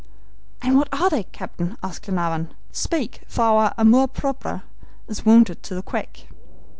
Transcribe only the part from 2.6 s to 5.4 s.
"Speak, for our amour propre is